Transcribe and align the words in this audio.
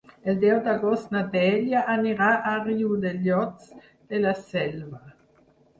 El 0.31 0.37
deu 0.43 0.61
d'agost 0.67 1.13
na 1.15 1.21
Dèlia 1.35 1.83
anirà 1.97 2.31
a 2.53 2.57
Riudellots 2.65 3.73
de 3.93 4.27
la 4.27 4.37
Selva. 4.45 5.07